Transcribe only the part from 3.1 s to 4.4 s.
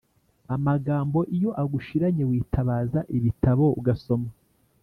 ibitabo ugasoma